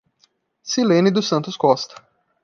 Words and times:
Cilene 0.63 1.11
dos 1.11 1.27
Santos 1.27 1.55
Costa 1.59 1.93